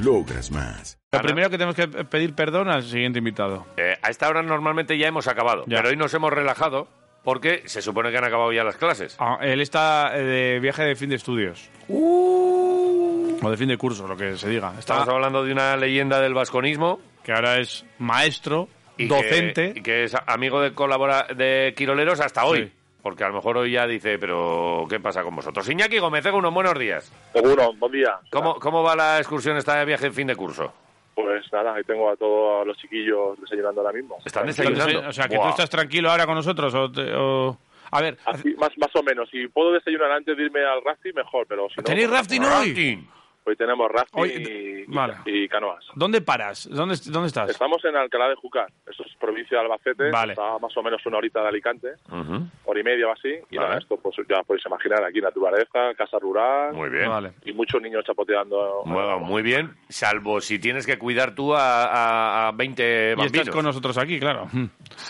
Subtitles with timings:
[0.00, 0.98] Logras más.
[1.12, 3.66] Lo primero que tenemos que pedir perdón al siguiente invitado.
[3.76, 5.78] Eh, a esta hora normalmente ya hemos acabado, Ya.
[5.78, 6.88] pero hoy nos hemos relajado
[7.22, 9.16] porque se supone que han acabado ya las clases.
[9.20, 11.68] Ah, él está eh, de viaje de fin de estudios.
[11.88, 14.68] O de fin de curso, lo que se diga.
[14.70, 17.00] Está, Estamos hablando de una leyenda del vasconismo.
[17.22, 19.74] que ahora es maestro, y docente.
[19.74, 22.64] Que, y que es amigo de colabora de Quiroleros hasta hoy.
[22.66, 22.72] Sí.
[23.02, 25.68] Porque a lo mejor hoy ya dice, pero ¿qué pasa con vosotros?
[25.68, 27.12] Iñaki Gómez, unos buenos días.
[27.32, 28.18] Seguro, buen día.
[28.30, 30.72] ¿Cómo, ¿Cómo va la excursión esta de viaje en fin de curso?
[31.14, 34.18] Pues nada, ahí tengo a todos los chiquillos desayunando ahora mismo.
[34.24, 35.08] ¿Están desayunando?
[35.08, 35.46] o sea, que Buah.
[35.46, 36.72] tú estás tranquilo ahora con nosotros.
[36.74, 37.58] O te- o-
[37.90, 39.28] A ver, Así, más, más o menos.
[39.30, 41.82] Si puedo desayunar antes de irme al rafting, mejor, pero si no...
[41.82, 42.48] ¿tenéis pues, rafting hoy?
[42.68, 43.08] Rafting.
[43.44, 45.14] Hoy tenemos rafting Hoy- y, vale.
[45.26, 45.84] y canoas.
[45.96, 46.68] ¿Dónde paras?
[46.70, 47.50] ¿Dónde, dónde estás?
[47.50, 50.34] Estamos en Alcalá de Júcar, eso es provincia de Albacete, Vale.
[50.34, 52.46] está más o menos una horita de Alicante, Ujú.
[52.66, 53.68] hora y media o así, y Vale.
[53.68, 57.08] nada, esto pues ya podéis imaginar, aquí naturaleza, casa rural, Muy bien.
[57.08, 57.32] Vale.
[57.44, 58.82] y muchos niños chapoteando.
[58.86, 63.32] Bueno, muy bien, salvo si tienes que cuidar tú a, a, a 20 Y bambinos.
[63.34, 64.46] estás con nosotros aquí, claro.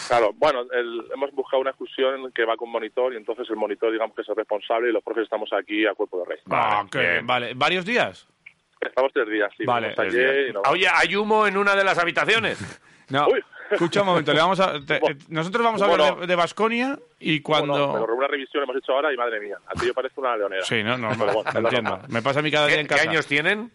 [0.08, 3.92] Claro, bueno, el- hemos buscado una excursión que va con monitor y entonces el monitor
[3.92, 6.38] digamos que es el responsable y los profes estamos aquí a cuerpo de rey.
[6.50, 7.52] Ah, bien, vale.
[7.54, 8.21] ¿Varios días?
[8.84, 9.64] Estamos tres días, sí.
[9.64, 10.50] Vale, Tres ayer días.
[10.50, 12.58] y nos- Oye, hay humo en una de las habitaciones.
[13.08, 13.40] No, Uy.
[13.70, 14.32] escucha un momento.
[14.32, 16.04] Le vamos a, te- eh, nosotros vamos a Bueno.
[16.04, 17.72] hablar de, de Basconia y cuando...
[17.88, 20.36] Bueno, pero una revisión hemos hecho ahora y madre mía, a ti yo parezco una
[20.36, 20.64] leonera.
[20.64, 22.00] Sí, no, no, bueno, lo entiendo.
[22.08, 23.08] Me pasa a mí cada día ¿Qué, en qué casa.
[23.10, 23.70] años tienen?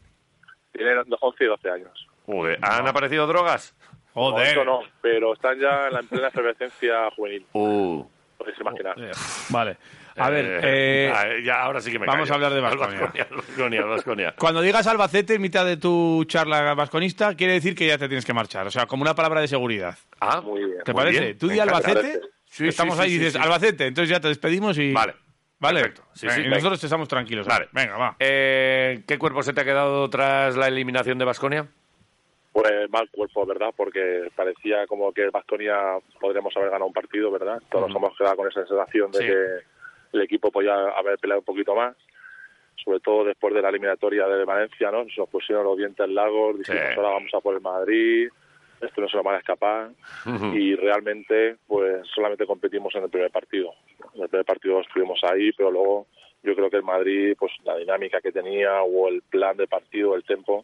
[0.73, 2.07] Tienen 11 y 12 años.
[2.25, 3.73] Joder, ¿Han aparecido drogas?
[4.13, 4.57] Joder.
[4.57, 8.03] No, no, pero están ya en la en plena efervescencia juvenil, Uh.
[8.37, 8.95] podéis imaginar.
[8.99, 9.11] Eh,
[9.49, 9.77] Vale.
[10.17, 12.33] A ver, Eh, eh, ah, ya, ahora sí que me vamos callo.
[12.33, 14.33] a hablar de Baskonia.
[14.37, 18.25] cuando digas Albacete en mitad de tu charla vasconista, quiere decir que ya te tienes
[18.25, 18.67] que marchar.
[18.67, 19.97] O sea, como una palabra de seguridad.
[20.19, 20.83] Ah, Muy bien.
[20.83, 21.19] ¿Te Muy parece?
[21.21, 21.59] bien, Tú di.
[21.59, 23.43] Albacete, Sí, estamos sí, ahí sí, y dices sí, sí.
[23.45, 24.91] Albacete, entonces ya te despedimos y...
[24.91, 25.13] Vale.
[25.59, 25.81] Vale.
[25.81, 26.03] Perfecto.
[26.13, 26.55] Sí, sí, y venga.
[26.57, 27.45] nosotros estamos tranquilos.
[27.47, 27.67] Vale.
[27.71, 28.15] Venga, va.
[28.19, 31.67] Eh, ¿Qué cuerpo se te ha quedado tras la eliminación de Basconia?
[32.53, 33.69] Pues mal cuerpo, ¿verdad?
[33.75, 35.75] Porque parecía como que Bastonia
[36.19, 37.61] podríamos haber ganado un partido, ¿verdad?
[37.69, 39.25] Todos nos hemos quedado con esa sensación de Sí.
[39.25, 39.76] que
[40.17, 41.95] el equipo podía haber peleado un poquito más,
[42.83, 45.05] sobre todo después de la eliminatoria de Valencia, ¿no?
[45.09, 46.93] Se nos pusieron los dientes largos, dijimos Sí.
[46.97, 48.29] ahora vamos a por el Madrid,
[48.81, 49.89] esto no se lo van a escapar,
[50.53, 53.73] y realmente pues solamente competimos en el primer partido.
[54.13, 56.05] En el primer partido estuvimos ahí, pero luego
[56.43, 60.15] yo creo que el Madrid, pues la dinámica que tenía o el plan de partido,
[60.15, 60.63] el tempo,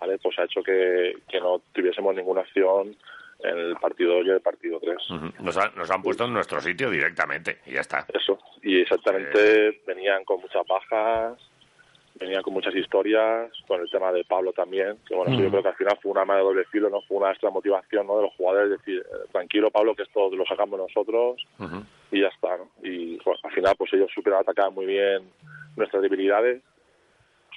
[0.00, 0.18] ¿vale?
[0.18, 2.96] Pues ha hecho que, que no tuviésemos ninguna acción
[3.40, 5.10] en el partido 2 y el partido 3.
[5.10, 5.26] Ujú.
[5.44, 8.04] Nos, han- nos han puesto en nuestro sitio directamente y ya está.
[8.12, 11.38] Eso, y exactamente venían con muchas bajas,
[12.16, 15.68] venían con muchas historias, con el tema de Pablo también, que bueno, yo creo que
[15.68, 18.16] al final fue una arma de doble filo, no fue una extra motivación ¿no?
[18.16, 21.40] de los jugadores, decir, eh, tranquilo Pablo, que esto lo sacamos nosotros
[22.10, 22.68] y ya está, ¿no?
[22.82, 25.30] Y al final pues ellos supieron atacar muy bien
[25.76, 26.60] nuestras debilidades,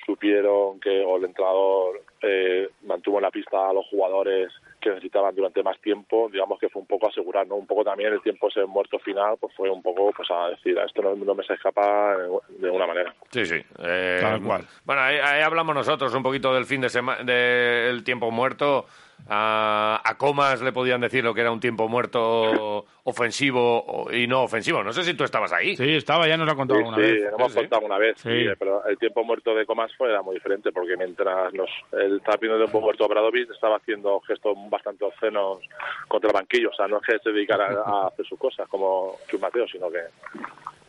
[0.06, 5.34] supieron que o el entrenador eh, mantuvo en la pista a los jugadores que necesitaban
[5.36, 7.56] durante más tiempo, digamos que fue un poco asegurar, ¿no?
[7.56, 10.78] Un poco también el tiempo ese muerto final, pues fue un poco pues a decir,
[10.78, 12.18] a esto no, no me se escapa
[12.50, 13.14] de una manera.
[13.31, 13.64] Sí, sí.
[13.80, 14.66] Eh, Tal cual.
[14.84, 18.86] Bueno, ahí, ahí hablamos nosotros un poquito del fin de semana, del tiempo muerto.
[19.30, 24.28] A, a Comas le podían decir lo que era un tiempo muerto ofensivo o- y
[24.28, 24.84] no ofensivo.
[24.84, 25.76] No sé si tú estabas ahí.
[25.78, 27.24] Sí, estaba, ya nos lo ha contado Sí, alguna sí, vez.
[27.31, 28.30] nos hemos Sí, contado una vez, Sí.
[28.30, 32.18] sí, pero el tiempo muerto de Comas fue era muy diferente porque mientras nos, el
[32.18, 35.60] estaba viendo el tiempo muerto Obradovic estaba haciendo gestos bastante obscenos
[36.08, 39.16] contra el banquillo, o sea, no es que se dedicara a, hacer sus cosas como
[39.30, 40.00] Chus Mateo, sino que,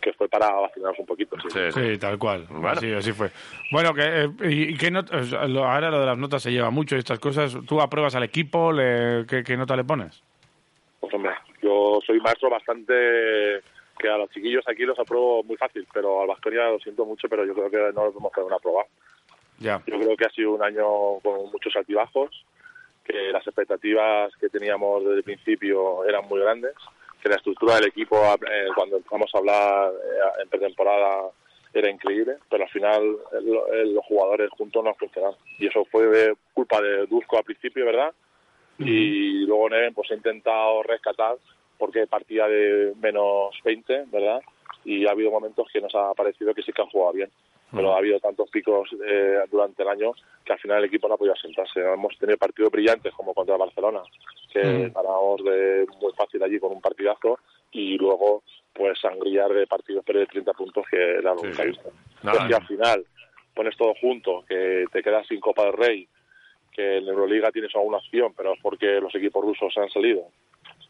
[0.03, 1.37] que fue para vacilarnos un poquito.
[1.41, 1.49] Sí.
[1.51, 1.81] Sí, sí.
[1.93, 2.47] Sí, tal cual.
[2.51, 2.69] Bueno.
[2.69, 3.31] Así, así fue.
[3.71, 6.97] Bueno, que, eh, y, y qué not- ahora lo de las notas se lleva mucho
[6.97, 7.57] y estas cosas.
[7.67, 8.73] ¿Tú apruebas al equipo?
[8.73, 10.23] Le, ¿qué, qué nota le pones?
[11.01, 11.33] Pues hombre,
[11.63, 12.93] yo soy maestro bastante
[13.99, 17.29] que a los chiquillos aquí los apruebo muy fácil, pero al Vasconia lo siento mucho,
[17.29, 18.87] pero yo creo que no los hemos podido aprobar.
[19.59, 19.81] Ya.
[19.87, 20.85] Yo creo que ha sido un año
[21.23, 22.31] con muchos altibajos,
[23.05, 26.73] que las expectativas que teníamos desde el principio eran muy grandes,
[27.23, 31.29] que la estructura del equipo eh, cuando empezamos a hablar eh, en pretemporada
[31.75, 33.03] era increíble, pero al final
[33.33, 35.37] eh, lo- eh, los jugadores juntos no funcionaron.
[35.59, 38.13] Y eso fue de culpa de Dusko al principio, ¿verdad?
[38.79, 41.37] Y luego Neven pues ha intentado rescatar
[41.79, 44.41] porque partía de menos 20, ¿verdad?
[44.85, 47.31] Y ha habido momentos que nos ha parecido que sí que han jugado bien.
[47.75, 50.13] Pero ha habido tantos picos eh, durante el año
[50.45, 51.81] que al final el equipo no ha podido asentarse.
[51.81, 54.03] Hemos tenido partidos brillantes como contra Barcelona,
[54.53, 57.39] que ganamos de muy fácil allí con un partidazo
[57.71, 58.43] y luego
[58.73, 61.93] pues sangriar de partidos pero de 30 puntos que era lo que visto.
[62.23, 63.05] Y al final
[63.55, 66.09] pones todo junto, que te quedas sin Copa del Rey,
[66.73, 70.29] que en Euroliga tienes alguna opción, pero es porque los equipos rusos han salido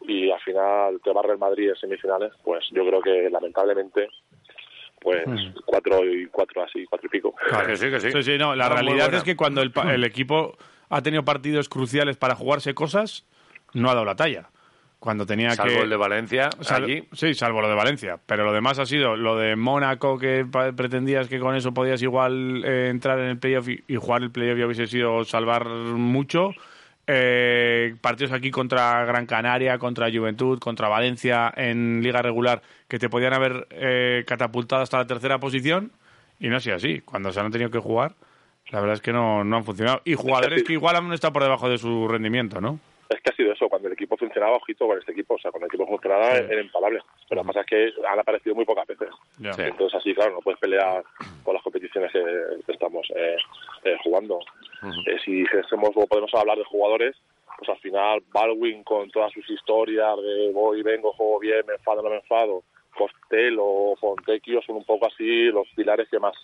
[0.06, 4.08] y al final te barre el Madrid en semifinales, pues yo creo que lamentablemente
[5.02, 5.60] pues mm.
[5.64, 7.34] cuatro y cuatro así, cuatro y pico.
[7.48, 8.22] Claro, sí, que sí.
[8.22, 10.56] sí, no, la realidad es que cuando el, el equipo
[10.88, 13.26] ha tenido partidos cruciales para jugarse cosas,
[13.72, 14.50] no ha dado la talla
[15.02, 15.80] cuando tenía salvo que...
[15.80, 17.08] el de Valencia, allí.
[17.12, 18.20] Sí, salvo lo de Valencia.
[18.24, 20.46] Pero lo demás ha sido lo de Mónaco, que
[20.76, 24.58] pretendías que con eso podías igual eh, entrar en el playoff y, jugar el playoff
[24.60, 26.50] y hubiese sido salvar mucho.
[27.06, 33.08] Eh, partidos aquí contra Gran Canaria, contra Juventud, contra Valencia en liga regular que te
[33.08, 35.90] podían haber eh, catapultado hasta la tercera posición
[36.38, 37.00] y no ha sido así.
[37.00, 38.12] Cuando se han tenido que jugar,
[38.70, 40.00] la verdad es que no, no han funcionado.
[40.04, 42.78] Y jugadores que igual han estado por debajo de su rendimiento, ¿no?
[43.14, 45.50] es que ha sido eso, cuando el equipo funcionaba, ojito con este equipo, o sea,
[45.50, 47.00] cuando el equipo funcionaba era impalable.
[47.28, 49.08] Pero lo que pasa es que han aparecido muy pocas veces.
[49.38, 51.02] Entonces así, claro, no puedes pelear
[51.42, 53.36] con las competiciones que, estamos eh,
[54.82, 55.14] eh.
[55.14, 57.16] Eh, si dijésemos o podemos hablar de jugadores,
[57.58, 61.74] pues al final Baldwin con todas sus historias de voy, y vengo, juego bien, me
[61.74, 62.62] enfado, no me enfado,
[62.96, 66.34] Costello o Fontecchio son un poco así los pilares que más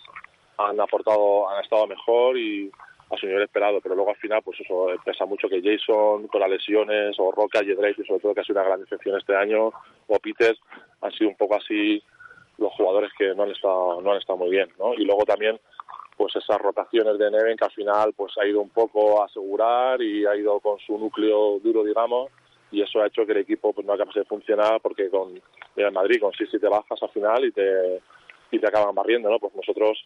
[0.57, 2.71] han aportado, han estado mejor y
[3.11, 6.41] a su nivel esperado, pero luego al final, pues eso, pesa mucho que Jason con
[6.41, 9.35] las lesiones, o Roca y Drake, sobre todo que ha sido una gran decepción este
[9.35, 9.71] año,
[10.07, 10.55] o Peter,
[11.01, 12.03] han sido un poco así
[12.57, 14.93] los jugadores que no han estado, no han estado muy bien, ¿no?
[14.93, 15.59] Y luego también,
[16.19, 20.01] pues esas rotaciones de Neven que al final, pues ha ido un poco a asegurar
[20.01, 22.29] y ha ido con su núcleo duro, digamos,
[22.71, 25.41] y eso ha hecho que el equipo pues no acabe de funcionar porque con
[25.77, 28.01] en Madrid con 6 te bajas al final y te
[28.51, 29.39] y te acaban barriendo, ¿no?
[29.39, 29.97] Pues nosotros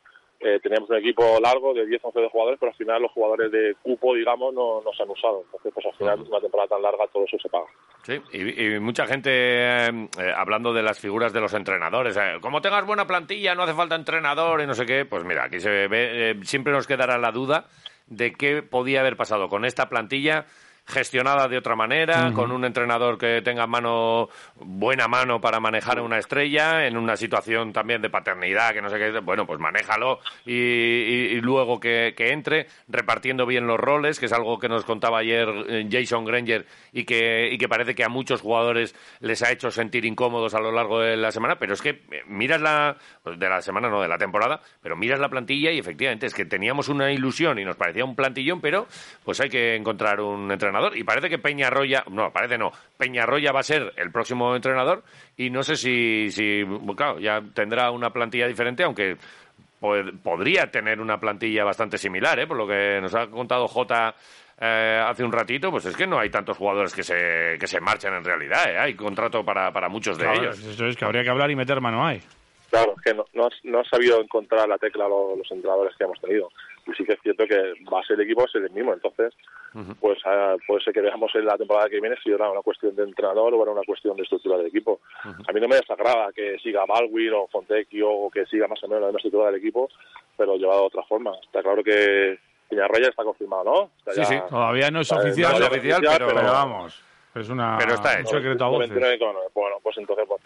[0.44, 3.52] eh, teníamos un equipo largo de 10 11 de jugadores, pero al final los jugadores
[3.52, 5.44] de cupo, digamos, no, no se han usado.
[5.46, 7.68] Entonces, pues al final, una temporada tan larga, todo eso se paga.
[8.04, 12.18] Sí, y, mucha gente eh, eh, hablando de las figuras de los entrenadores.
[12.42, 15.06] como tengas buena plantilla, no hace falta entrenador y no sé qué.
[15.06, 17.68] Pues mira, aquí se ve, siempre nos quedará la duda
[18.08, 20.46] de qué podía haber pasado con esta plantilla
[20.86, 26.18] gestionada de otra manera, con un entrenador que tenga mano, buena mano para manejar una
[26.18, 31.40] estrella, en una situación también de paternidad, que no sé qué, bueno, pues manéjalo y,
[31.42, 35.88] luego que, entre, repartiendo bien los roles, que es algo que nos contaba ayer eh,
[35.90, 40.06] Jason Granger y que, y que parece que a muchos jugadores les ha hecho sentir
[40.06, 43.48] incómodos a lo largo de la semana, pero es que eh, miras la, pues de
[43.48, 46.90] la semana, no, de la temporada, pero miras la plantilla y efectivamente es que teníamos
[46.90, 48.88] una ilusión y nos parecía un plantillón, pero
[49.24, 53.62] pues hay que encontrar un entrenador y parece que Peñarroya, no, parece no, Peñarroya va
[53.62, 55.04] a ser el próximo entrenador
[55.38, 56.64] y no sé si, si
[56.96, 59.18] claro, ya tendrá una plantilla diferente, aunque
[60.24, 62.48] podría tener una plantilla bastante similar, ¿eh?
[62.48, 64.16] por lo que nos ha contado Jota
[64.60, 67.82] eh, hace un ratito, pues es que no hay tantos jugadores que se, que se
[67.82, 68.78] marchen en realidad, ¿eh?
[68.78, 70.58] hay contrato para, para muchos de ellos.
[70.60, 72.22] Eso es que habría que hablar y meter mano ahí.
[72.70, 76.06] Claro, es que no, no, no ha sabido encontrar la tecla los, los entrenadores que
[76.06, 76.50] hemos tenido
[76.86, 78.94] y sí que es cierto que va a ser el equipo ser el mismo.
[78.94, 79.34] Entonces,
[80.00, 82.96] pues uh, puede ser que veamos en la temporada que viene si era una cuestión
[82.96, 85.00] de entrenador o era una cuestión de estructura del equipo.
[85.24, 88.88] A mí no me desagrada que siga Baldwin o Fontecchio o que siga más o
[88.88, 89.90] menos la misma estructura del equipo,
[90.38, 91.32] pero llevado de otra forma.
[91.44, 92.38] Está claro que
[92.70, 94.14] Peñarroya está confirmado, ¿no?
[94.14, 97.04] sí, sí, todavía no es oficial, oficial, pero, pero vamos.
[97.36, 98.36] Es una, Pero está hecho.
[98.36, 98.92] un secreto a voces.
[99.54, 100.42] Bueno, pues entonces pues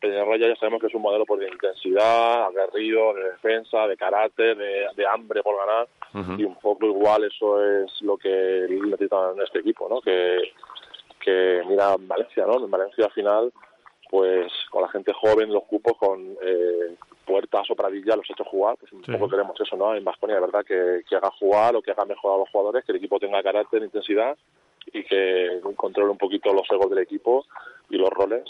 [0.00, 4.56] Peñarroya, ya, sabemos que es un modelo por de intensidad, aguerrido, de defensa, de carácter,
[4.56, 5.88] de, hambre por ganar.
[6.38, 10.00] Y un poco igual eso es lo que necesitan en este equipo, ¿no?
[10.00, 10.52] Que,
[11.22, 12.64] que mira Valencia, ¿no?
[12.64, 13.52] En Valencia al final,
[14.08, 18.44] pues con la gente joven, los cupos, con eh, puertas o pradilla los ha hecho
[18.44, 19.94] jugar, pues un poco queremos eso, ¿no?
[19.94, 22.84] En Vasconia, de verdad, que, que haga jugar o que haga mejor a los jugadores,
[22.86, 24.36] que el equipo tenga carácter, intensidad
[24.92, 27.46] y que controle un poquito los egos del equipo
[27.88, 28.44] y los roles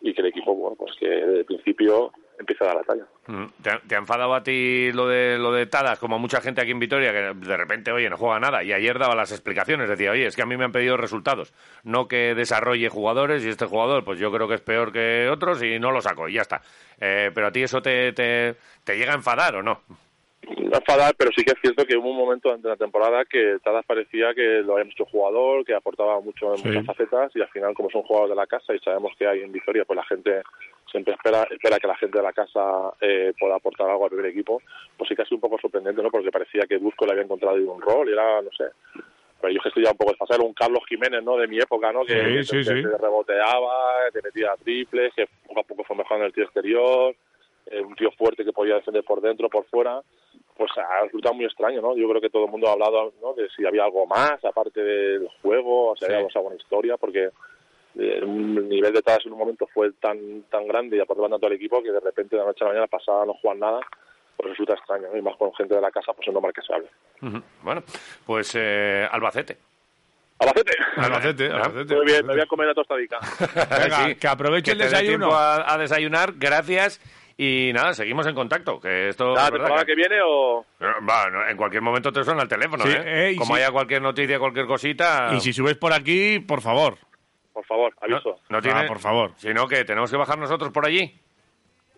[0.00, 3.04] y que el equipo, bueno, pues que desde el principio empiece a dar la talla.
[3.26, 6.70] Mm, ¿Te, ha enfadado a ti lo de lo de Tadas, como mucha gente aquí
[6.70, 8.62] en Vitoria, que de repente, oye, no juega nada?
[8.62, 11.52] Y ayer daba las explicaciones, decía, oye, es que a mí me han pedido resultados,
[11.82, 15.62] no que desarrolle jugadores y este jugador, pues yo creo que es peor que otros
[15.62, 16.62] y no lo saco y ya está.
[17.00, 18.54] Eh, pero a ti eso te, te
[18.86, 19.82] llega a enfadar o no?
[20.56, 23.84] Enfadar, pero sí que es cierto que hubo un momento durante la temporada que Tadas
[23.84, 27.74] parecía que lo había mucho jugador, que aportaba mucho en muchas facetas y al final
[27.74, 30.04] como es un jugador de la casa y sabemos que hay en Vitoria, pues la
[30.04, 30.42] gente
[30.90, 34.30] siempre espera espera que la gente de la casa eh, pueda aportar algo al primer
[34.30, 34.62] equipo,
[34.96, 36.10] pues sí que ha sido un poco sorprendente, ¿no?
[36.10, 38.64] Porque parecía que Busco le había encontrado un rol y era, no sé,
[39.40, 41.36] pero yo que estoy ya un poco desfasado, un Carlos Jiménez, ¿no?
[41.36, 42.04] De mi época, ¿no?
[42.04, 47.14] Que, sí, reboteaba, que metía triples, que poco a poco fue mejorando el tiro exterior,
[47.70, 50.00] eh, un tío fuerte que podía defender por dentro, por fuera,
[50.56, 51.96] pues ha resultado muy extraño, ¿no?
[51.96, 53.34] Yo creo que todo el mundo ha hablado ¿no?
[53.34, 57.30] de si había algo más, aparte del juego, o si había alguna historia, porque
[57.98, 61.46] eh, un nivel de taras en un momento fue tan tan grande y aportaba tanto
[61.46, 63.80] al equipo que de repente de la noche a la mañana pasaba no jugar nada,
[64.36, 65.16] pues resulta extraño, ¿no?
[65.16, 66.88] Y más con gente de la casa, pues es normal que se hable.
[67.22, 67.42] Ujú.
[67.62, 67.82] Bueno,
[68.26, 69.56] pues eh, Albacete.
[70.40, 70.72] ¡Albacete!
[70.96, 71.96] Albacete, Albacete.
[71.96, 73.18] Muy bien, me voy a comer la tostadica.
[73.82, 74.14] Venga, Sí.
[74.14, 75.32] que aproveche el te dé desayuno.
[75.32, 77.00] a, a desayunar, gracias.
[77.40, 78.80] Y nada, seguimos en contacto.
[78.80, 80.66] Que esto ¿La temporada que- que viene o...?
[80.80, 80.86] Eh,
[81.32, 83.30] no, en cualquier momento te suena el teléfono, Sí, ¿eh?
[83.30, 83.62] eh, Como sí.
[83.62, 85.30] haya cualquier noticia, cualquier cosita...
[85.32, 86.98] Y si subes por aquí, por favor.
[87.52, 88.40] Por favor, no, aviso.
[88.48, 88.80] no tiene...
[88.80, 89.32] Ah, por favor.
[89.36, 91.16] Si no, que tenemos que bajar nosotros por allí.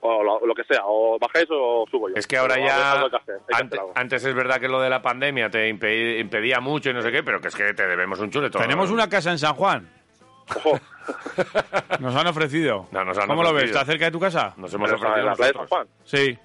[0.02, 2.14] O lo, lo que sea, o bajáis o subo yo.
[2.16, 3.08] Es que ahora Pero ya...
[3.10, 6.90] que hacer, que Antes, es verdad que lo de la pandemia te impe- impedía mucho
[6.90, 8.58] y no sé qué, pero que es que te debemos un chuleto.
[8.58, 9.88] Tenemos una casa en San Juan.
[10.56, 10.80] Ojo,
[12.00, 12.86] Nos han ofrecido.
[12.92, 13.64] No, nos han ¿Cómo lo ves?
[13.64, 14.54] ¿Está cerca de tu casa?
[14.56, 15.66] Nos hemos pero, ofrecido en la playa de San.
[15.66, 15.86] Juan.
[16.04, 16.38] Sí.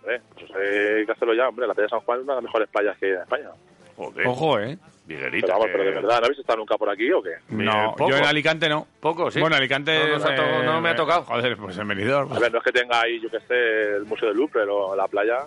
[0.00, 1.66] Hombre, pues hay que hacerlo ya, hombre.
[1.66, 3.48] La playa de San Juan es una de las mejores playas que hay en España.
[3.96, 4.78] Joder, Ojo, ¿eh?
[5.06, 7.30] Viguerita, Pero vamos, que- pero de verdad, ¿no habéis estado nunca por aquí o qué?
[7.48, 8.10] No, poco.
[8.10, 8.86] yo en Alicante no.
[9.00, 9.40] Poco, sí.
[9.40, 9.98] Bueno, Alicante...
[10.06, 11.22] No nos ha to- eh, no me ha tocado.
[11.22, 12.32] Joder, pues en Benidorm.
[12.32, 14.94] A ver, no es que tenga ahí, yo que sé, el Museo de Louvre, pero
[14.94, 15.38] la playa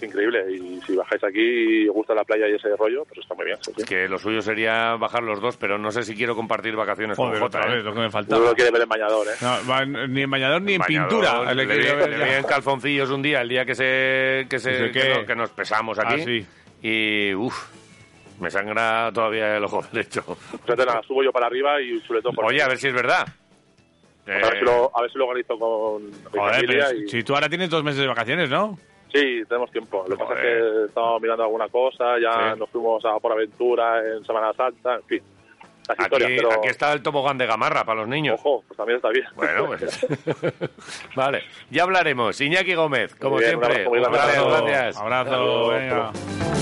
[0.00, 0.44] es increíble.
[0.52, 3.44] Y si bajáis aquí y os gusta la playa y ese rollo, pues está muy
[3.46, 3.58] bien.
[3.60, 3.82] sí, sí.
[3.82, 7.16] Es que lo suyo sería bajar los dos, pero no sé si quiero compartir vacaciones
[7.16, 7.60] Joder, con Jota.
[7.72, 7.82] ¿eh?
[7.82, 8.44] lo que me Tú faltaba.
[8.44, 9.36] lo quieres ver en bañador, ¿eh?
[9.40, 11.54] No, va ni en bañador ni en Bañador, pintura.
[11.54, 12.24] Le, Le vi, quería ver le ya.
[12.24, 15.98] vi en calzoncillos un día, el día que se que, se, ¿Que no- nos pesamos
[15.98, 16.14] aquí.
[16.20, 16.46] Ah, sí.
[16.82, 17.68] Y uff,
[18.40, 20.24] me sangra todavía el ojo derecho.
[20.66, 22.94] Pues nada, subo yo para arriba y un chuletón por Oye, a ver si es
[22.94, 23.26] verdad.
[24.26, 26.86] A ver, si Eh, lo, a ver si lo organizo con mi Joder, familia.
[26.88, 27.08] pero y...
[27.08, 28.78] si tú ahora tienes dos meses de vacaciones, ¿no?
[29.12, 30.04] Sí, tenemos tiempo.
[30.08, 32.58] Lo que pasa es que estamos mirando alguna cosa, ya Sí.
[32.60, 35.22] nos fuimos a por aventura en Semana Santa, en fin.
[35.88, 38.38] Aquí, historias, pero aquí está el tobogán de gamarra para los niños.
[38.38, 39.26] ojo, pues también está bien.
[39.34, 40.06] Bueno, pues.
[41.16, 42.40] vale, ya hablaremos.
[42.40, 43.86] Iñaki Gómez, como bien, siempre.
[43.86, 44.96] abrazo Un Abrazo, gracias.
[44.98, 46.12] Abrazo, Adiós.
[46.12, 46.59] venga.